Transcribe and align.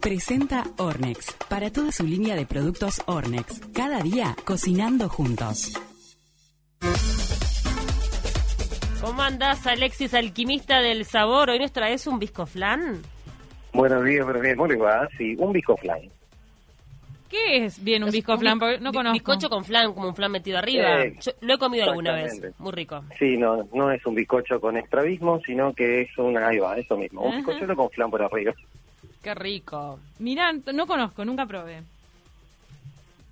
Presenta 0.00 0.64
Ornex, 0.78 1.36
para 1.48 1.70
toda 1.70 1.92
su 1.92 2.04
línea 2.06 2.34
de 2.34 2.46
productos 2.46 3.02
Ornex. 3.06 3.60
Cada 3.74 4.00
día 4.00 4.34
cocinando 4.46 5.08
juntos. 5.08 5.72
¿Cómo 9.02 9.22
andás, 9.22 9.66
Alexis, 9.66 10.14
alquimista 10.14 10.80
del 10.80 11.04
sabor? 11.04 11.50
¿Hoy 11.50 11.58
nos 11.58 11.72
traes 11.72 12.06
un 12.06 12.18
biscoflán? 12.18 13.02
Buenos 13.74 14.04
días, 14.04 14.24
buenos 14.24 14.42
días. 14.42 14.56
¿Cómo 14.56 14.68
le 14.68 14.76
va? 14.76 15.08
Sí, 15.18 15.36
un 15.38 15.52
biscoflán. 15.52 16.00
¿Qué 17.28 17.64
es 17.64 17.82
bien 17.84 18.02
un 18.02 18.10
biscoflán? 18.10 18.58
Porque 18.58 18.80
no 18.80 18.92
conozco. 18.92 19.12
Bizcocho 19.12 19.48
con 19.48 19.64
flan, 19.64 19.92
como 19.92 20.08
un 20.08 20.16
flan 20.16 20.32
metido 20.32 20.58
arriba. 20.58 21.02
Eh, 21.04 21.16
Yo 21.20 21.32
lo 21.42 21.54
he 21.54 21.58
comido 21.58 21.84
alguna 21.84 22.14
vez. 22.14 22.40
Muy 22.58 22.72
rico. 22.72 23.04
Sí, 23.18 23.36
no, 23.36 23.68
no 23.72 23.90
es 23.92 24.04
un 24.04 24.14
bizcocho 24.14 24.60
con 24.60 24.76
estrabismo, 24.76 25.40
sino 25.46 25.72
que 25.72 26.00
es 26.02 26.18
una, 26.18 26.48
ahí 26.48 26.58
va, 26.58 26.76
eso 26.76 26.96
mismo, 26.96 27.22
un 27.22 27.36
bizcochuelo 27.36 27.76
con 27.76 27.90
flan 27.90 28.10
por 28.10 28.22
arriba. 28.22 28.52
Qué 29.22 29.34
rico. 29.34 29.98
Mirá, 30.18 30.52
no 30.52 30.86
conozco, 30.86 31.24
nunca 31.24 31.46
probé. 31.46 31.82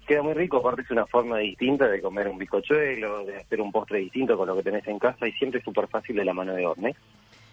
Queda 0.06 0.22
muy 0.22 0.34
rico, 0.34 0.58
aparte 0.58 0.82
es 0.82 0.90
una 0.90 1.06
forma 1.06 1.38
distinta 1.38 1.86
de 1.86 2.00
comer 2.00 2.28
un 2.28 2.38
bizcochuelo, 2.38 3.24
de 3.26 3.36
hacer 3.36 3.60
un 3.60 3.70
postre 3.70 3.98
distinto 3.98 4.36
con 4.38 4.48
lo 4.48 4.56
que 4.56 4.62
tenés 4.62 4.86
en 4.88 4.98
casa 4.98 5.26
y 5.28 5.32
siempre 5.32 5.58
es 5.58 5.64
súper 5.64 5.86
fácil 5.88 6.16
de 6.16 6.24
la 6.24 6.32
mano 6.32 6.54
de 6.54 6.66
horne. 6.66 6.94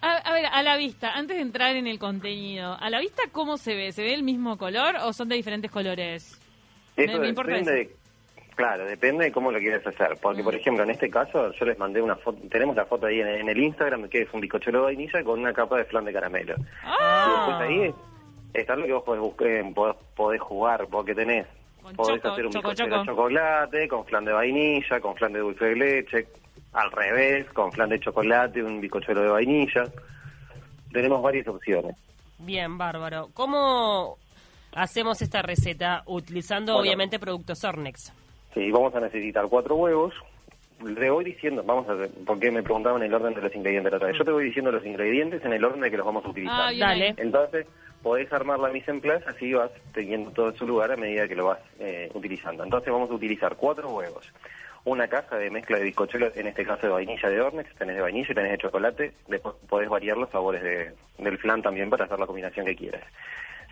A, 0.02 0.18
a 0.18 0.34
ver, 0.34 0.46
a 0.46 0.64
la 0.64 0.78
vista, 0.78 1.12
antes 1.14 1.36
de 1.36 1.42
entrar 1.42 1.76
en 1.76 1.88
el 1.88 2.00
contenido, 2.00 2.78
¿a 2.80 2.90
la 2.90 3.00
vista 3.00 3.24
cómo 3.32 3.58
se 3.58 3.76
ve? 3.76 3.92
¿Se 3.92 4.04
ve 4.04 4.14
el 4.14 4.24
mismo 4.24 4.58
color 4.58 4.96
o 5.04 5.12
son 5.12 5.28
de 5.28 5.36
diferentes 5.36 5.70
colores? 5.72 6.40
Eso 6.96 7.20
Me- 7.20 7.28
depende, 7.34 7.72
de- 7.74 7.96
claro, 8.56 8.86
depende 8.86 9.26
de 9.26 9.32
cómo 9.34 9.52
lo 9.52 9.60
quieras 9.60 9.86
hacer, 9.86 10.18
porque 10.22 10.42
por 10.44 10.56
ejemplo 10.56 10.84
en 10.84 10.92
este 10.92 11.10
caso 11.10 11.52
yo 11.54 11.66
les 11.66 11.78
mandé 11.78 12.02
una 12.02 12.16
foto, 12.16 12.40
tenemos 12.50 12.76
la 12.78 12.86
foto 12.86 13.08
ahí 13.08 13.20
en, 13.20 13.28
en 13.28 13.50
el 13.50 13.58
Instagram 13.58 14.08
que 14.08 14.22
es 14.22 14.34
un 14.34 14.40
bizcochuelo 14.40 14.80
de 14.80 14.86
vainilla 14.86 15.24
con 15.26 15.40
una 15.42 15.52
capa 15.52 15.78
de 15.78 15.86
flan 15.86 16.06
de 16.06 16.14
caramelo. 16.14 16.56
Y 16.58 16.64
¡Ah! 16.84 17.46
después 17.48 17.70
ahí 17.70 17.94
está 18.62 18.76
lo 18.76 18.86
que 18.86 18.94
vos 18.94 19.04
podés, 19.04 19.22
buscar, 19.22 19.74
podés, 19.74 19.96
podés 20.16 20.42
jugar, 20.42 20.88
porque 20.90 21.14
tenés. 21.16 21.46
Con 21.82 21.96
podés 21.96 22.16
choco, 22.22 22.34
hacer 22.34 22.46
un 22.48 22.52
choco, 22.52 22.70
de 22.70 22.76
choco. 22.76 23.06
chocolate, 23.06 23.88
con 23.88 24.06
flan 24.06 24.26
de 24.26 24.34
vainilla, 24.34 25.00
con 25.00 25.16
flan 25.16 25.34
de 25.34 25.40
dulce 25.40 25.66
de 25.66 25.76
leche, 25.76 26.28
al 26.74 26.92
revés, 26.92 27.46
con 27.54 27.72
flan 27.72 27.90
de 27.90 28.00
chocolate, 28.00 28.64
un 28.64 28.82
bizcochuelo 28.82 29.22
de 29.22 29.30
vainilla. 29.30 29.84
Tenemos 30.92 31.22
varias 31.22 31.48
opciones. 31.48 31.96
Bien, 32.40 32.78
bárbaro. 32.78 33.30
¿Cómo 33.34 34.18
hacemos 34.74 35.22
esta 35.22 35.42
receta? 35.42 36.04
Utilizando, 36.06 36.74
Bueno. 36.74 36.82
obviamente, 36.88 37.20
productos 37.20 37.64
Ornex. 37.64 38.12
Sí, 38.54 38.72
vamos 38.72 38.96
a 38.96 39.02
necesitar 39.02 39.46
cuatro 39.50 39.76
huevos. 39.76 40.14
Le 40.84 41.10
voy 41.10 41.24
diciendo, 41.24 41.64
vamos 41.64 41.88
a 41.90 41.94
ver, 41.94 42.10
porque 42.26 42.52
me 42.52 42.62
preguntaban 42.62 43.02
el 43.02 43.14
orden 43.14 43.34
de 43.34 43.42
los 43.42 43.56
ingredientes 43.56 43.92
la 43.92 43.98
otra 43.98 44.10
vez. 44.10 44.18
Yo 44.18 44.26
te 44.26 44.32
voy 44.32 44.44
diciendo 44.46 44.72
los 44.72 44.86
ingredientes 44.86 45.44
en 45.46 45.54
el 45.54 45.64
orden 45.64 45.82
de 45.82 45.90
que 45.90 45.98
los 45.98 46.06
vamos 46.06 46.26
a 46.26 46.30
utilizar. 46.30 46.56
Ah, 46.70 46.74
Dale. 46.78 47.14
Entonces, 47.18 47.66
podés 48.04 48.32
armar 48.34 48.60
la 48.60 48.70
mise 48.70 48.92
en 48.92 49.00
place, 49.02 49.24
así 49.28 49.54
vas 49.54 49.72
teniendo 49.94 50.32
todo 50.32 50.50
en 50.50 50.56
su 50.58 50.68
lugar 50.68 50.92
a 50.92 50.98
medida 50.98 51.28
que 51.28 51.36
lo 51.36 51.46
vas 51.48 51.60
eh, 51.80 52.10
utilizando. 52.14 52.64
Entonces, 52.64 52.92
vamos 52.92 53.10
a 53.10 53.14
utilizar 53.14 53.56
cuatro 53.56 53.90
huevos, 53.90 54.32
una 54.84 55.08
caja 55.08 55.38
de 55.38 55.50
mezcla 55.50 55.78
de 55.78 55.86
bizcochuelo, 55.86 56.30
en 56.36 56.48
este 56.48 56.66
caso 56.66 56.86
de 56.86 56.94
vainilla 56.94 57.30
de 57.30 57.42
Ornex, 57.42 57.74
tenés 57.76 57.96
de 57.96 58.02
vainilla 58.02 58.28
y 58.30 58.36
tenés 58.36 58.52
de 58.52 58.58
chocolate, 58.60 59.14
después 59.28 59.56
podés 59.68 59.90
variar 59.90 60.18
los 60.18 60.30
sabores 60.30 60.62
de- 60.62 60.92
del 61.18 61.38
flan 61.40 61.62
también 61.64 61.90
para 61.90 62.06
hacer 62.06 62.20
la 62.20 62.28
combinación 62.28 62.66
que 62.66 62.76
quieras. 62.76 63.02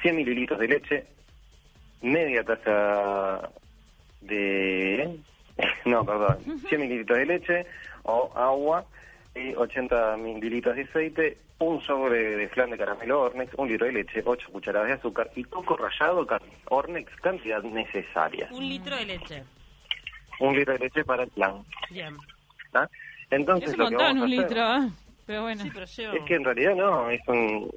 100 0.01 0.15
mililitros 0.15 0.57
de 0.59 0.67
leche, 0.69 1.03
media 2.01 2.43
taza 2.43 3.49
de... 4.21 5.17
No, 5.85 6.05
perdón, 6.05 6.37
100 6.69 6.81
mililitros 6.81 7.17
de 7.17 7.25
leche 7.25 7.65
o 8.03 8.31
agua, 8.35 8.85
y 9.35 9.53
80 9.55 10.17
mililitros 10.17 10.75
de 10.75 10.83
aceite, 10.83 11.37
un 11.59 11.81
sobre 11.81 12.35
de 12.37 12.47
flan 12.49 12.69
de 12.71 12.77
caramelo 12.77 13.21
Ornex, 13.21 13.53
un 13.57 13.67
litro 13.69 13.85
de 13.87 13.93
leche, 13.93 14.21
8 14.25 14.49
cucharadas 14.51 14.87
de 14.89 14.93
azúcar 14.95 15.29
y 15.35 15.43
coco 15.43 15.75
rallado 15.77 16.27
Ornex, 16.69 17.15
cantidad 17.21 17.61
necesaria. 17.63 18.47
Un 18.51 18.67
litro 18.67 18.95
de 18.95 19.05
leche. 19.05 19.43
Un 20.39 20.55
litro 20.55 20.73
de 20.73 20.79
leche 20.79 21.03
para 21.05 21.23
el 21.23 21.31
flan. 21.31 21.63
Bien. 21.89 22.15
¿tá? 22.71 22.89
Entonces, 23.30 23.69
Es 23.69 23.73
un 23.75 23.80
lo 23.83 23.89
que 23.89 23.95
vamos 23.95 24.09
a 24.09 24.25
un 24.25 24.33
hacer- 24.33 24.39
litro. 24.49 24.61
ah. 24.63 24.89
Pero 25.25 25.42
bueno. 25.43 25.63
Sí, 25.63 25.71
pero 25.73 25.86
llevo... 25.86 26.13
Es 26.15 26.23
que 26.25 26.36
en 26.36 26.43
realidad 26.43 26.75
no, 26.75 27.09
es 27.09 27.21
un... 27.27 27.71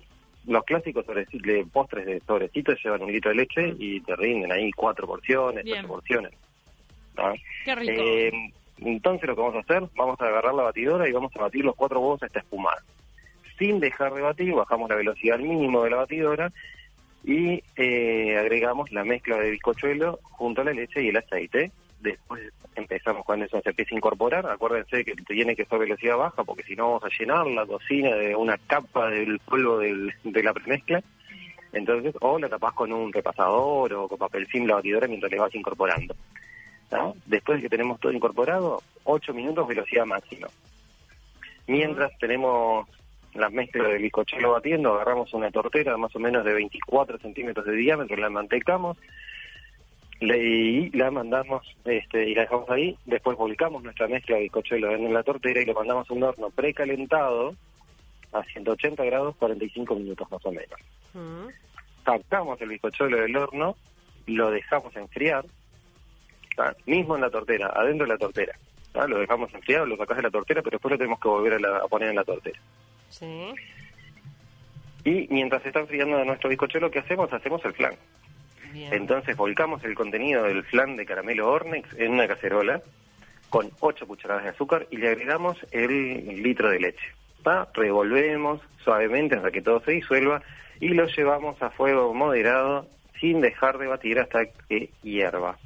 Los 0.46 0.64
clásicos 0.64 1.04
de 1.06 1.66
postres 1.72 2.06
de 2.06 2.20
sobrecitos 2.26 2.76
llevan 2.84 3.02
un 3.02 3.12
litro 3.12 3.30
de 3.30 3.36
leche 3.36 3.74
y 3.78 4.00
te 4.00 4.14
rinden 4.16 4.50
ahí 4.52 4.70
cuatro 4.72 5.06
porciones, 5.06 5.64
Bien. 5.64 5.78
ocho 5.80 5.88
porciones. 5.88 6.32
Rico. 7.16 8.02
Eh, 8.02 8.32
entonces 8.78 9.26
lo 9.28 9.34
que 9.34 9.40
vamos 9.42 9.56
a 9.56 9.60
hacer, 9.60 9.88
vamos 9.96 10.20
a 10.20 10.26
agarrar 10.26 10.54
la 10.54 10.64
batidora 10.64 11.08
y 11.08 11.12
vamos 11.12 11.32
a 11.36 11.40
batir 11.40 11.64
los 11.64 11.74
cuatro 11.74 12.00
huevos 12.00 12.22
hasta 12.22 12.40
espumar. 12.40 12.78
Sin 13.58 13.80
dejar 13.80 14.12
de 14.12 14.20
batir, 14.20 14.52
bajamos 14.52 14.90
la 14.90 14.96
velocidad 14.96 15.36
al 15.36 15.42
mínimo 15.44 15.82
de 15.82 15.90
la 15.90 15.96
batidora 15.96 16.52
y 17.24 17.62
eh, 17.76 18.36
agregamos 18.38 18.92
la 18.92 19.02
mezcla 19.04 19.38
de 19.38 19.50
bizcochuelo 19.50 20.20
junto 20.22 20.60
a 20.60 20.64
la 20.64 20.72
leche 20.72 21.02
y 21.02 21.08
el 21.08 21.16
aceite. 21.16 21.72
Después 22.00 22.52
empezamos 22.76 23.24
cuando 23.24 23.46
eso 23.46 23.60
se 23.62 23.70
empieza 23.70 23.94
a 23.94 23.98
incorporar. 23.98 24.46
Acuérdense 24.46 25.04
que 25.04 25.14
tiene 25.14 25.56
que 25.56 25.64
ser 25.64 25.78
velocidad 25.78 26.18
baja 26.18 26.44
porque 26.44 26.62
si 26.64 26.76
no 26.76 26.88
vamos 26.88 27.04
a 27.04 27.08
llenar 27.18 27.46
la 27.46 27.64
cocina 27.64 28.14
de 28.14 28.36
una 28.36 28.58
capa 28.58 29.08
del 29.08 29.38
polvo 29.40 29.78
del- 29.78 30.12
de 30.22 30.42
la 30.42 30.52
premezcla. 30.52 31.02
Entonces, 31.72 32.14
o 32.20 32.38
la 32.38 32.48
tapás 32.48 32.74
con 32.74 32.92
un 32.92 33.12
repasador 33.12 33.92
o 33.94 34.08
con 34.08 34.18
papel 34.18 34.46
film 34.46 34.66
la 34.66 34.76
batidora 34.76 35.08
mientras 35.08 35.32
le 35.32 35.38
vas 35.38 35.54
incorporando. 35.54 36.14
Después 37.26 37.58
de 37.58 37.62
que 37.62 37.68
tenemos 37.68 38.00
todo 38.00 38.12
incorporado, 38.12 38.82
8 39.04 39.34
minutos 39.34 39.68
velocidad 39.68 40.06
máxima. 40.06 40.48
Mientras 41.66 42.16
tenemos 42.18 42.88
la 43.34 43.50
mezcla 43.50 43.88
del 43.88 44.02
bizcochuelo 44.02 44.52
batiendo, 44.52 44.94
agarramos 44.94 45.32
una 45.34 45.50
tortera 45.50 45.96
más 45.96 46.14
o 46.16 46.18
menos 46.18 46.44
de 46.44 46.54
24 46.54 47.18
centímetros 47.18 47.66
de 47.66 47.72
diámetro, 47.72 48.16
la 48.16 48.30
mantecamos 48.30 48.96
y 50.20 50.96
la 50.96 51.10
mandamos 51.10 51.66
este, 51.84 52.30
y 52.30 52.34
la 52.34 52.42
dejamos 52.42 52.70
ahí. 52.70 52.96
Después 53.04 53.36
volcamos 53.36 53.82
nuestra 53.82 54.08
mezcla 54.08 54.36
de 54.36 54.42
bizcochuelo 54.42 54.92
en 54.92 55.12
la 55.12 55.22
tortera 55.22 55.60
y 55.60 55.66
lo 55.66 55.74
mandamos 55.74 56.08
a 56.08 56.14
un 56.14 56.22
horno 56.22 56.50
precalentado 56.50 57.54
a 58.32 58.42
180 58.42 59.04
grados 59.04 59.36
45 59.36 59.94
minutos 59.96 60.30
más 60.30 60.44
o 60.44 60.52
menos 60.52 60.80
Mm. 61.14 61.48
sacamos 62.04 62.60
el 62.60 62.68
bizcochuelo 62.68 63.16
del 63.16 63.36
horno, 63.36 63.74
lo 64.26 64.50
dejamos 64.50 64.94
enfriar, 64.96 65.46
¿tá? 66.56 66.74
mismo 66.86 67.14
en 67.14 67.20
la 67.22 67.30
tortera, 67.30 67.70
adentro 67.74 68.06
de 68.06 68.12
la 68.14 68.18
tortera. 68.18 68.58
¿tá? 68.92 69.06
Lo 69.06 69.18
dejamos 69.18 69.52
enfriar, 69.54 69.86
lo 69.86 69.96
sacás 69.96 70.16
de 70.16 70.22
la 70.24 70.30
tortera, 70.30 70.62
pero 70.62 70.76
después 70.76 70.90
lo 70.92 70.98
tenemos 70.98 71.20
que 71.20 71.28
volver 71.28 71.52
a, 71.54 71.58
la- 71.60 71.76
a 71.78 71.88
poner 71.88 72.08
en 72.10 72.16
la 72.16 72.24
tortera. 72.24 72.58
Sí. 73.10 73.52
Y 75.04 75.28
mientras 75.30 75.62
se 75.62 75.68
está 75.68 75.80
enfriando 75.80 76.24
nuestro 76.24 76.48
bizcochuelo, 76.50 76.90
¿qué 76.90 76.98
hacemos? 76.98 77.32
Hacemos 77.32 77.64
el 77.64 77.74
flan. 77.74 77.94
Bien. 78.72 78.92
Entonces 78.92 79.36
volcamos 79.36 79.82
el 79.84 79.94
contenido 79.94 80.42
del 80.42 80.64
flan 80.64 80.96
de 80.96 81.06
caramelo 81.06 81.48
Ornex 81.50 81.88
en 81.98 82.12
una 82.12 82.26
cacerola 82.26 82.82
con 83.48 83.70
8 83.80 84.06
cucharadas 84.06 84.42
de 84.44 84.50
azúcar 84.50 84.86
y 84.90 84.96
le 84.96 85.08
agregamos 85.08 85.56
el 85.70 86.42
litro 86.42 86.68
de 86.70 86.80
leche. 86.80 87.06
¿tá? 87.44 87.68
Revolvemos 87.74 88.60
suavemente 88.82 89.36
hasta 89.36 89.52
que 89.52 89.62
todo 89.62 89.80
se 89.80 89.92
disuelva 89.92 90.42
y 90.80 90.88
lo 90.88 91.06
llevamos 91.06 91.62
a 91.62 91.70
fuego 91.70 92.12
moderado 92.12 92.88
sin 93.20 93.40
dejar 93.40 93.78
de 93.78 93.86
batir 93.86 94.18
hasta 94.18 94.44
que 94.68 94.90
hierva. 95.02 95.56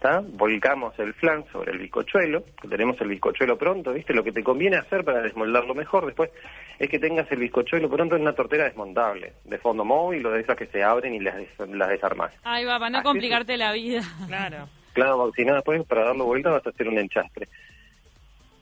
¿Tá? 0.00 0.22
Volcamos 0.24 0.98
el 0.98 1.12
flan 1.14 1.44
sobre 1.52 1.72
el 1.72 1.78
bizcochuelo, 1.78 2.44
que 2.60 2.68
tenemos 2.68 3.00
el 3.00 3.08
bizcochuelo 3.08 3.56
pronto, 3.58 3.92
¿viste? 3.92 4.14
Lo 4.14 4.22
que 4.24 4.32
te 4.32 4.42
conviene 4.42 4.76
hacer 4.76 5.04
para 5.04 5.20
desmoldarlo 5.22 5.74
mejor 5.74 6.06
después 6.06 6.30
es 6.78 6.88
que 6.88 6.98
tengas 6.98 7.30
el 7.32 7.38
bizcochuelo 7.38 7.88
pronto 7.90 8.14
en 8.16 8.22
una 8.22 8.32
tortera 8.34 8.64
desmontable, 8.64 9.32
de 9.44 9.58
fondo 9.58 9.84
móvil 9.84 10.24
o 10.26 10.30
de 10.30 10.40
esas 10.40 10.56
que 10.56 10.66
se 10.66 10.82
abren 10.82 11.14
y 11.14 11.20
las, 11.20 11.36
des- 11.36 11.68
las 11.70 11.88
desarmás. 11.88 12.32
Ahí 12.44 12.64
va, 12.64 12.78
para 12.78 12.90
no 12.90 12.98
Así 12.98 13.04
complicarte 13.06 13.56
la 13.56 13.72
vida. 13.72 14.02
Claro. 14.26 14.68
Claro, 14.92 15.32
si 15.36 15.44
no 15.44 15.54
después 15.54 15.84
para 15.86 16.04
darlo 16.06 16.24
vuelta 16.24 16.50
vas 16.50 16.66
a 16.66 16.70
hacer 16.70 16.88
un 16.88 16.98
enchastre. 16.98 17.48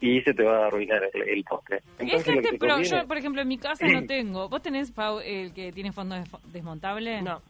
Y 0.01 0.21
se 0.21 0.35
te 0.35 0.43
va 0.43 0.65
a 0.65 0.67
arruinar 0.67 1.03
el, 1.15 1.23
el 1.29 1.43
postre. 1.45 1.81
Entonces, 1.99 2.35
gente, 2.35 2.51
te 2.51 2.59
pero 2.59 2.75
conviene- 2.75 3.01
yo, 3.01 3.07
por 3.09 3.17
ejemplo, 3.17 3.41
en 3.43 3.49
mi 3.49 3.57
casa 3.59 3.87
no 3.87 4.03
tengo. 4.07 4.49
¿Vos 4.49 4.63
tenés, 4.63 4.91
Pau, 4.91 5.21
el 5.21 5.53
que 5.55 5.73
tiene 5.73 5.93
fondo 5.93 6.17
desmontable? 6.53 7.23
No. 7.23 7.41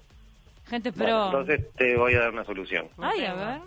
Gente 0.68 0.90
Bueno, 0.92 1.28
pro. 1.30 1.40
entonces 1.40 1.72
te 1.76 1.96
voy 1.96 2.14
a 2.14 2.20
dar 2.20 2.30
una 2.32 2.44
solución. 2.44 2.88
Ay, 2.98 3.24
a 3.24 3.34
ver. 3.34 3.60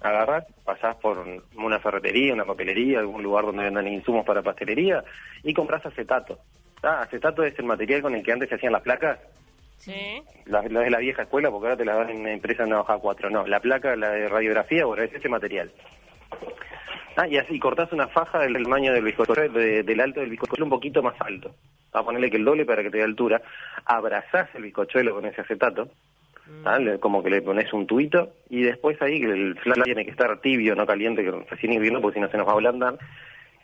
Agarrás, 0.00 0.44
pasás 0.64 0.96
por 0.96 1.18
un- 1.18 1.42
una 1.56 1.78
ferretería, 1.80 2.32
una 2.34 2.44
papelería, 2.44 3.00
algún 3.00 3.22
lugar 3.22 3.44
donde 3.46 3.64
vendan 3.64 3.88
insumos 3.88 4.24
para 4.24 4.42
pastelería 4.42 5.02
y 5.42 5.52
compras 5.52 5.84
acetato. 5.84 6.38
Ah, 6.82 7.00
acetato 7.02 7.42
es 7.42 7.58
el 7.58 7.64
material 7.64 8.02
con 8.02 8.14
el 8.14 8.22
que 8.22 8.32
antes 8.32 8.48
se 8.48 8.54
hacían 8.54 8.72
las 8.72 8.82
placas. 8.82 9.18
Sí. 9.78 10.22
La, 10.46 10.62
la 10.62 10.80
de 10.80 10.90
la 10.90 10.98
vieja 10.98 11.22
escuela, 11.22 11.50
porque 11.50 11.66
ahora 11.66 11.76
te 11.76 11.84
la 11.84 11.96
dan 11.96 12.10
en 12.10 12.20
una 12.20 12.32
empresa 12.32 12.62
en 12.62 12.68
una 12.68 12.80
hoja 12.80 12.98
4. 12.98 13.30
No, 13.30 13.46
la 13.46 13.60
placa, 13.60 13.96
la 13.96 14.10
de 14.10 14.28
radiografía, 14.28 14.84
bueno, 14.84 15.02
es 15.02 15.12
ese 15.12 15.28
material. 15.28 15.70
Ah, 17.16 17.26
y 17.26 17.36
así 17.36 17.58
cortás 17.58 17.92
una 17.92 18.06
faja 18.06 18.38
del 18.40 18.62
tamaño 18.62 18.92
del 18.92 19.02
bizcochuelo, 19.04 19.52
de- 19.58 19.82
del 19.82 20.00
alto 20.00 20.20
del 20.20 20.30
bizcochuelo 20.30 20.64
un 20.64 20.70
poquito 20.70 21.02
más 21.02 21.14
alto. 21.20 21.54
a 21.90 22.02
ponerle 22.04 22.30
que 22.30 22.36
el 22.36 22.44
doble 22.44 22.66
para 22.66 22.82
que 22.82 22.90
te 22.90 22.98
dé 22.98 23.02
altura. 23.02 23.40
Abrazás 23.86 24.48
el 24.54 24.62
bizcochuelo 24.62 25.14
con 25.14 25.24
ese 25.24 25.40
acetato, 25.40 25.88
¿ah? 26.64 26.78
Como 27.00 27.22
que 27.22 27.30
le 27.30 27.42
pones 27.42 27.72
un 27.72 27.86
tubito, 27.86 28.30
y 28.48 28.62
después 28.62 29.00
ahí 29.02 29.22
el 29.22 29.56
flan 29.58 29.82
tiene 29.82 30.04
que 30.04 30.10
estar 30.10 30.40
tibio, 30.40 30.74
no 30.74 30.86
caliente, 30.86 31.24
que 31.24 31.30
recién 31.30 31.72
hirviendo, 31.72 32.00
porque 32.00 32.14
si 32.14 32.20
no 32.20 32.30
se 32.30 32.36
nos 32.36 32.46
va 32.46 32.52
a 32.52 32.54
ablandar. 32.54 32.98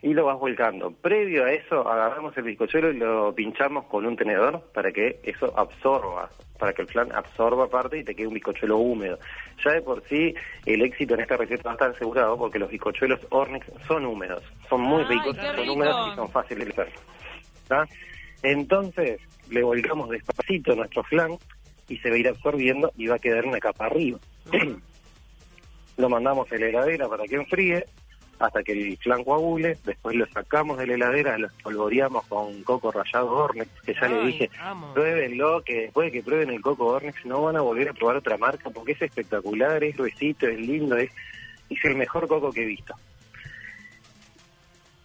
y 0.05 0.13
lo 0.13 0.27
vas 0.27 0.39
volcando. 0.39 0.91
Previo 0.91 1.47
a 1.47 1.53
eso, 1.53 1.89
agarramos 1.89 2.37
el 2.37 2.45
bizcochuelo 2.45 2.91
y 2.91 2.99
lo 2.99 3.35
pinchamos 3.35 3.87
con 3.87 4.05
un 4.05 4.17
tenedor 4.17 4.61
para 4.75 4.93
que 4.93 5.19
eso 5.23 5.59
absorba, 5.59 6.29
para 6.59 6.75
que 6.75 6.83
el 6.83 6.89
flan 6.89 7.11
absorba 7.13 7.71
parte 7.71 7.99
y 7.99 8.05
te 8.05 8.15
quede 8.15 8.27
un 8.27 8.35
bizcochuelo 8.35 8.77
húmedo. 8.77 9.19
Ya 9.65 9.73
de 9.73 9.81
por 9.81 10.03
sí, 10.07 10.35
el 10.67 10.83
éxito 10.83 11.15
en 11.15 11.21
esta 11.21 11.39
receta 11.39 11.63
va 11.65 11.71
a 11.71 11.75
estar 11.75 11.91
asegurado 11.93 12.37
porque 12.37 12.59
los 12.59 12.71
bizcochuelos 12.71 13.21
Ornex 13.31 13.67
son 13.89 14.05
húmedos, 14.05 14.43
son 14.69 14.83
muy 14.83 15.05
ricos, 15.05 15.39
son 15.39 15.69
húmedos 15.71 16.13
y 16.13 16.17
son 16.17 16.29
fáciles 16.29 16.67
de 16.67 16.83
hacer. 16.83 16.93
Entonces, 18.43 19.23
le 19.49 19.63
volcamos 19.63 20.11
despacito 20.11 20.77
nuestro 20.77 21.03
flan 21.05 21.39
y 21.89 21.99
se 21.99 22.11
va 22.11 22.17
a 22.17 22.19
ir 22.19 22.29
absorbiendo 22.29 22.93
y 22.97 23.07
va 23.07 23.17
a 23.17 23.19
quedar 23.19 23.47
una 23.47 23.59
capa 23.59 23.87
arriba. 23.87 24.19
lo 25.97 26.09
mandamos 26.09 26.51
a 26.51 26.57
la 26.57 26.67
heladera 26.67 27.09
para 27.09 27.25
que 27.25 27.37
enfríe 27.37 27.85
hasta 28.39 28.63
que 28.63 28.73
el 28.73 28.97
flan 28.99 29.23
coagule, 29.25 29.79
después 29.85 30.17
lo 30.17 30.27
sacamos 30.27 30.77
de 30.79 30.87
la 30.89 30.95
heladera, 30.95 31.39
lo 31.39 31.47
espolvoreamos 31.47 32.27
con 32.27 32.63
coco 32.65 32.91
rallado 32.91 33.31
Ornex, 33.31 33.71
que 33.83 33.95
ya 33.95 34.09
le 34.09 34.27
dije, 34.27 34.51
pruébenlo, 34.93 35.63
que 35.63 35.83
después 35.83 36.07
de 36.07 36.19
que 36.19 36.23
prueben 36.25 36.51
el 36.51 36.61
coco 36.61 36.87
Ornex 36.87 37.25
no 37.25 37.43
van 37.43 37.57
a 37.57 37.61
volver 37.61 37.89
a 37.89 37.93
probar 37.93 38.17
otra 38.17 38.37
marca 38.37 38.71
porque 38.71 38.93
es 38.93 39.03
espectacular, 39.03 39.83
es 39.85 39.97
gruesito, 39.97 40.49
es 40.49 40.59
lindo, 40.59 40.97
es, 40.97 41.11
es 41.71 41.85
el 41.85 41.95
mejor 41.95 42.27
coco 42.27 42.53
que 42.53 42.63
he 42.63 42.67
visto. 42.67 42.95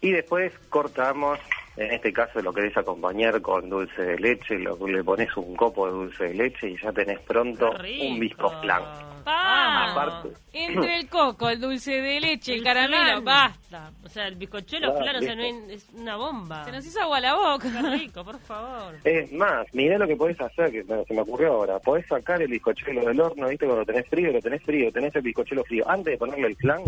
Y 0.02 0.12
después 0.12 0.52
cortamos, 0.70 1.40
en 1.80 1.92
este 1.94 2.12
caso 2.14 2.42
lo 2.42 2.52
querés 2.54 2.76
acompañar 2.78 3.42
con 3.42 3.70
dulce 3.70 4.02
de 4.04 4.18
leche, 4.20 4.58
lo, 4.60 4.76
le 4.88 5.04
pones 5.04 5.36
un 5.38 5.56
copo 5.56 5.86
de 5.88 5.92
dulce 5.94 6.24
de 6.26 6.34
leche 6.36 6.70
y 6.70 6.78
ya 6.82 6.92
tenés 6.92 7.20
pronto 7.22 7.72
un 7.72 8.20
bisco 8.20 8.50
flan. 8.62 8.84
Aparte. 9.26 10.30
Entre 10.54 10.98
el 11.00 11.08
coco, 11.10 11.50
el 11.50 11.60
dulce 11.60 12.02
de 12.02 12.20
leche, 12.20 12.54
el 12.54 12.60
El 12.60 12.64
caramelo, 12.64 13.22
flan. 13.22 13.26
basta. 13.26 13.92
O 14.04 14.10
sea, 14.10 14.28
el 14.28 14.36
bizcochuelo 14.36 14.88
Claro, 14.96 15.04
flan, 15.04 15.16
o 15.18 15.22
sea, 15.22 15.36
no 15.36 15.44
es 15.72 15.88
una 15.94 16.16
bomba. 16.18 16.66
Se 16.66 16.72
nos 16.72 16.86
hizo 16.86 17.00
agua 17.02 17.20
la 17.20 17.36
boca. 17.36 17.70
Qué 17.72 17.82
rico, 17.98 18.24
por 18.24 18.40
favor. 18.40 18.96
Es 19.04 19.32
más, 19.34 19.68
mirá 19.74 19.98
lo 19.98 20.08
que 20.08 20.16
podés 20.16 20.40
hacer, 20.42 20.72
que 20.72 20.84
se 20.84 21.14
me 21.14 21.22
ocurrió 21.22 21.54
ahora. 21.54 21.80
Podés 21.80 22.08
sacar 22.08 22.42
el 22.42 22.48
bizcochuelo 22.50 23.06
del 23.06 23.22
horno, 23.22 23.48
¿viste? 23.48 23.66
Cuando 23.68 23.86
tenés 23.86 24.08
frío, 24.10 24.32
lo 24.32 24.42
tenés 24.42 24.64
frío, 24.64 24.92
tenés 24.92 25.16
el 25.16 25.22
bizcochuelo 25.22 25.64
frío. 25.64 25.88
Antes 25.88 26.14
de 26.14 26.18
ponerle 26.18 26.48
el 26.48 26.56
flan, 26.56 26.82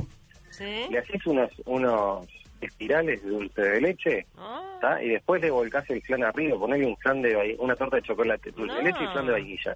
¿Sí? 0.50 0.86
le 0.90 0.98
haces 1.00 1.26
unos, 1.28 1.50
unos 1.66 2.26
espirales 2.68 3.24
de 3.24 3.30
dulce 3.30 3.62
de 3.62 3.82
leche, 3.82 4.26
Ah. 4.38 4.98
Y 5.02 5.10
después 5.10 5.40
le 5.42 5.52
volcás 5.52 5.88
el 5.92 6.02
flan 6.02 6.24
arriba, 6.24 6.58
ponele 6.58 6.88
un 6.88 6.98
flan 6.98 7.22
de 7.22 7.56
una 7.60 7.76
torta 7.76 7.98
de 7.98 8.02
chocolate, 8.02 8.50
dulce 8.52 8.76
de 8.78 8.84
leche 8.84 9.04
y 9.04 9.08
flan 9.08 9.26
de 9.28 9.32
vainilla. 9.34 9.76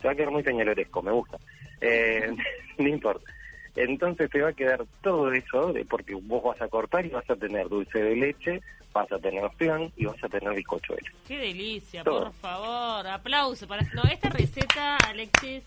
Se 0.00 0.06
va 0.08 0.12
a 0.12 0.16
quedar 0.16 0.30
muy 0.30 0.42
peñaloresco, 0.42 1.02
me 1.02 1.12
gusta. 1.12 1.36
Eh, 1.82 2.34
no 2.78 2.88
importa. 2.88 3.30
Entonces 3.74 4.30
te 4.30 4.40
va 4.40 4.48
a 4.48 4.52
quedar 4.54 4.84
todo 5.02 5.30
eso, 5.32 5.72
de- 5.74 5.84
porque 5.84 6.14
vos 6.14 6.42
vas 6.42 6.60
a 6.62 6.68
cortar 6.68 7.04
y 7.04 7.10
vas 7.10 7.28
a 7.28 7.36
tener 7.36 7.68
dulce 7.68 7.98
de 8.02 8.16
leche, 8.16 8.62
vas 8.94 9.12
a 9.12 9.18
tener 9.18 9.44
flan 9.58 9.92
y 9.96 10.06
vas 10.06 10.24
a 10.24 10.28
tener 10.30 10.54
bizcochuelo. 10.54 11.02
qué 11.28 11.36
delicia, 11.36 12.02
Todo. 12.02 12.24
por 12.24 12.32
favor. 12.32 13.06
Aplauso 13.06 13.68
para... 13.68 13.82
No, 13.94 14.02
esta 14.10 14.30
receta, 14.30 14.96
Alexis, 14.96 15.62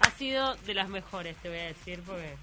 ha 0.00 0.10
sido 0.10 0.56
de 0.66 0.74
las 0.74 0.88
mejores, 0.88 1.36
te 1.36 1.48
voy 1.48 1.58
a 1.58 1.66
decir, 1.66 2.00
porque 2.04 2.34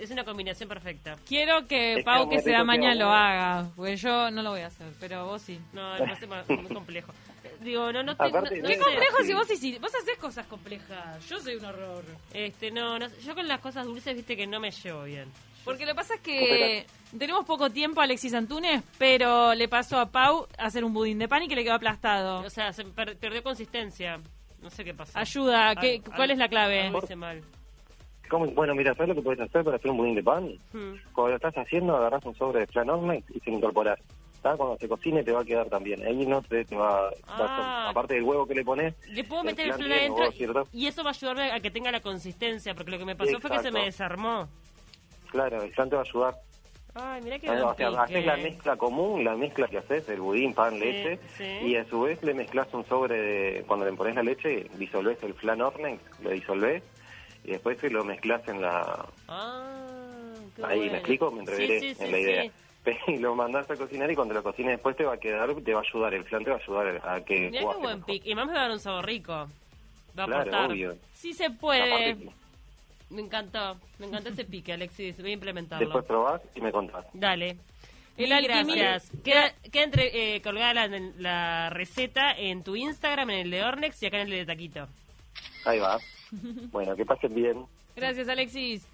es 0.00 0.10
una 0.10 0.24
combinación 0.24 0.68
perfecta. 0.68 1.16
Quiero 1.26 1.66
que 1.66 1.94
Es 1.98 2.04
Pau, 2.04 2.28
que 2.28 2.40
se 2.40 2.50
da 2.50 2.64
mañana, 2.64 2.94
lo 2.94 3.04
¿no? 3.06 3.12
haga. 3.14 3.70
Porque 3.76 3.96
yo 3.96 4.30
no 4.30 4.42
lo 4.42 4.50
voy 4.50 4.60
a 4.60 4.66
hacer, 4.66 4.88
pero 5.00 5.26
vos 5.26 5.42
sí. 5.42 5.58
No, 5.72 5.82
ma- 6.28 6.44
muy 6.48 6.74
complejo. 6.74 7.12
Digo, 7.60 7.92
no, 7.92 8.02
no 8.02 8.16
te... 8.16 8.24
Aparte, 8.24 8.56
no- 8.56 8.62
no 8.62 8.62
no 8.62 8.68
Qué 8.68 8.72
es 8.74 8.78
sé. 8.78 8.84
complejo 8.84 9.16
si 9.24 9.34
vos 9.34 9.50
hiciste. 9.50 9.80
Vos 9.80 9.92
hacés 9.94 10.16
cosas 10.18 10.46
complejas. 10.46 11.26
Yo 11.28 11.40
soy 11.40 11.56
un 11.56 11.64
horror. 11.64 12.04
Este, 12.32 12.70
no, 12.70 12.98
no, 12.98 13.08
yo 13.24 13.34
con 13.34 13.46
las 13.48 13.60
cosas 13.60 13.84
dulces, 13.86 14.14
viste 14.14 14.36
que 14.36 14.46
no 14.46 14.60
me 14.60 14.70
llevo 14.70 15.04
bien. 15.04 15.30
Porque 15.64 15.84
lo 15.84 15.92
que 15.92 15.96
pasa 15.96 16.14
es 16.14 16.20
que 16.20 16.86
tenemos 17.18 17.44
poco 17.44 17.68
tiempo 17.68 18.00
a 18.00 18.04
Alexis 18.04 18.32
Antunes, 18.32 18.82
pero 18.96 19.54
le 19.54 19.68
pasó 19.68 19.98
a 20.00 20.06
Pau 20.06 20.46
hacer 20.56 20.82
un 20.84 20.94
budín 20.94 21.18
de 21.18 21.28
pan 21.28 21.42
y 21.42 21.48
que 21.48 21.56
le 21.56 21.64
quedó 21.64 21.74
aplastado. 21.74 22.40
O 22.40 22.48
sea, 22.50 22.72
se 22.72 22.84
per- 22.84 23.16
perdió 23.18 23.42
consistencia. 23.42 24.18
No 24.62 24.70
sé 24.70 24.82
qué 24.84 24.94
pasó. 24.94 25.18
Ayuda, 25.18 25.74
¿qué, 25.76 26.00
¿cuál 26.16 26.30
es 26.30 26.38
la 26.38 26.48
clave? 26.48 26.82
algo 26.86 27.00
hice 27.04 27.16
mal. 27.16 27.42
¿Cómo? 28.28 28.46
Bueno, 28.46 28.74
mira, 28.74 28.94
¿sabes 28.94 29.08
lo 29.10 29.14
que 29.14 29.22
puedes 29.22 29.40
hacer 29.40 29.64
para 29.64 29.76
hacer 29.76 29.90
un 29.90 29.96
budín 29.96 30.14
de 30.14 30.22
pan? 30.22 30.46
Hmm. 30.72 30.94
Cuando 31.12 31.30
lo 31.30 31.36
estás 31.36 31.54
haciendo, 31.56 31.96
agarras 31.96 32.24
un 32.24 32.34
sobre 32.36 32.60
de 32.60 32.66
flan 32.66 32.90
Ornex 32.90 33.24
y 33.34 33.40
se 33.40 33.50
lo 33.50 33.56
incorporás. 33.58 33.98
¿tá? 34.42 34.56
Cuando 34.56 34.76
se 34.78 34.88
cocine 34.88 35.24
te 35.24 35.32
va 35.32 35.40
a 35.40 35.44
quedar 35.44 35.68
también. 35.68 36.00
Ahí 36.06 36.24
no 36.26 36.40
te, 36.42 36.64
te 36.64 36.76
va, 36.76 37.08
a 37.08 37.10
Ah. 37.26 37.88
aparte 37.90 38.14
del 38.14 38.22
huevo 38.22 38.46
que 38.46 38.54
le 38.54 38.64
pones, 38.64 38.94
Le 39.08 39.24
puedo 39.24 39.42
meter 39.42 39.66
el 39.66 39.74
flan 39.74 39.90
adentro 39.92 40.30
¿cierto? 40.32 40.64
y 40.72 40.86
eso 40.86 41.02
va 41.02 41.10
a 41.10 41.12
ayudarme 41.12 41.50
a 41.50 41.58
que 41.60 41.70
tenga 41.72 41.90
la 41.90 42.00
consistencia, 42.00 42.72
porque 42.74 42.92
lo 42.92 42.98
que 42.98 43.04
me 43.04 43.16
pasó 43.16 43.40
fue 43.40 43.50
que 43.50 43.58
se 43.60 43.72
me 43.72 43.84
desarmó. 43.86 44.48
claro, 45.32 45.62
el 45.62 45.72
flan 45.72 45.90
te 45.90 45.96
va 45.96 46.02
a 46.02 46.04
ayudar. 46.04 46.34
Ay, 46.94 47.20
mira 47.22 47.38
qué 47.38 47.48
Ah, 47.48 47.52
buen 47.52 47.64
o 47.64 47.74
sea, 47.74 47.88
pique. 47.90 48.18
haces 48.18 48.26
la 48.26 48.36
mezcla 48.36 48.76
común, 48.76 49.24
la 49.24 49.36
mezcla 49.36 49.66
que 49.68 49.78
haces, 49.78 50.08
el 50.08 50.20
budín, 50.20 50.54
pan, 50.54 50.74
Sí, 50.74 50.80
leche, 50.80 51.18
sí. 51.36 51.44
y 51.66 51.76
a 51.76 51.84
su 51.84 52.00
vez 52.02 52.22
le 52.22 52.34
mezclas 52.34 52.72
un 52.72 52.84
sobre, 52.86 53.16
de, 53.20 53.64
cuando 53.66 53.86
le 53.86 53.92
pones 53.92 54.14
la 54.14 54.22
leche, 54.22 54.66
disolvés 54.78 55.22
el 55.22 55.34
flan 55.34 55.60
Ornex, 55.60 56.00
lo 56.22 56.30
disolvés, 56.30 56.82
y 57.48 57.52
después 57.52 57.78
se 57.78 57.88
lo 57.90 58.04
mezclas 58.04 58.46
en 58.48 58.60
la... 58.60 59.06
Ah, 59.26 60.34
qué 60.54 60.64
Ahí, 60.64 60.76
bueno. 60.78 60.92
¿me 60.92 60.98
explico? 60.98 61.30
Me 61.30 61.40
entreveré 61.40 61.80
Sí, 61.80 61.88
sí, 61.88 61.94
sí, 61.94 62.04
en 62.04 62.10
la 62.12 62.16
sí. 62.18 62.22
idea. 62.22 62.50
Y 63.06 63.16
lo 63.18 63.34
mandás 63.34 63.70
a 63.70 63.76
cocinar 63.76 64.10
y 64.10 64.14
cuando 64.14 64.32
lo 64.34 64.42
cocines 64.42 64.72
después 64.72 64.96
te 64.96 65.04
va 65.04 65.14
a 65.14 65.18
quedar, 65.18 65.54
te 65.56 65.74
va 65.74 65.80
a 65.80 65.82
ayudar, 65.82 66.14
el 66.14 66.24
flan 66.24 66.42
te 66.44 66.50
va 66.50 66.56
a 66.56 66.60
ayudar 66.60 67.02
a 67.06 67.20
que 67.22 67.50
Mirá 67.50 67.60
qué 67.72 67.76
buen 67.78 68.02
pique. 68.02 68.30
Y 68.30 68.34
más 68.34 68.46
me 68.46 68.52
va 68.54 68.60
a 68.60 68.62
dar 68.62 68.70
un 68.72 68.80
sabor 68.80 69.04
rico. 69.04 69.32
Va 69.32 70.22
a 70.24 70.26
Claro, 70.26 70.40
aportar. 70.40 70.70
obvio. 70.70 70.96
Sí 71.12 71.34
se 71.34 71.50
puede. 71.50 72.16
Me 73.10 73.20
encantó. 73.22 73.76
Me 73.98 74.06
encantó 74.06 74.30
ese 74.30 74.44
pique, 74.44 74.72
Alexis. 74.72 75.20
Voy 75.20 75.30
a 75.30 75.34
implementarlo. 75.34 75.86
después 75.86 76.04
probás 76.06 76.40
y 76.54 76.60
me 76.62 76.72
contás. 76.72 77.04
Dale. 77.12 77.56
El 78.16 78.42
gracias. 78.42 79.10
Queda, 79.22 79.52
queda 79.70 79.84
entre, 79.84 80.36
eh, 80.36 80.40
colgada 80.42 80.88
la, 80.88 81.00
la 81.18 81.70
receta 81.70 82.32
en 82.32 82.64
tu 82.64 82.74
Instagram, 82.74 83.30
en 83.30 83.38
el 83.40 83.50
de 83.50 83.62
Ornex 83.64 84.02
y 84.02 84.06
acá 84.06 84.16
en 84.20 84.24
el 84.28 84.30
de 84.30 84.46
Taquito. 84.46 84.88
Ahí 85.66 85.78
va. 85.78 85.98
Bueno, 86.72 86.96
que 86.96 87.04
pasen 87.04 87.34
bien. 87.34 87.66
Gracias, 87.96 88.28
Alexis. 88.28 88.86